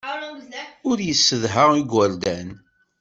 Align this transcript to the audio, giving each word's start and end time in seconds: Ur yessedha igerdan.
Ur 0.89 0.97
yessedha 1.07 1.63
igerdan. 1.81 2.49